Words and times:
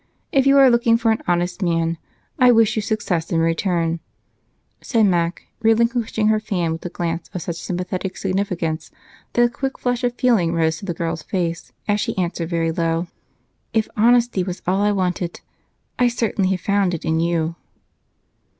If 0.31 0.47
you 0.47 0.57
are 0.57 0.71
looking 0.71 0.97
for 0.97 1.15
the 1.15 1.23
honest 1.31 1.61
man, 1.61 1.99
I 2.39 2.51
wish 2.51 2.75
you 2.75 2.81
success 2.81 3.31
in 3.31 3.39
return," 3.39 3.99
said 4.81 5.05
Mac, 5.05 5.43
relinquishing 5.61 6.27
her 6.29 6.39
fan 6.39 6.71
with 6.71 6.83
a 6.87 6.89
glance 6.89 7.29
of 7.35 7.43
such 7.43 7.57
sympathetic 7.57 8.17
significance 8.17 8.89
that 9.33 9.43
a 9.45 9.49
quick 9.49 9.77
flush 9.77 10.03
of 10.03 10.15
feeling 10.15 10.53
rose 10.55 10.79
to 10.79 10.85
the 10.85 10.95
girl's 10.95 11.21
face 11.21 11.71
as 11.87 12.01
she 12.01 12.17
answered 12.17 12.49
very 12.49 12.71
low, 12.71 13.09
"If 13.73 13.87
honesty 13.95 14.41
was 14.41 14.63
all 14.65 14.81
I 14.81 14.91
wanted, 14.91 15.41
I 15.99 16.07
certainly 16.07 16.49
have 16.49 16.61
found 16.61 16.95
it 16.95 17.05
in 17.05 17.19
you." 17.19 17.55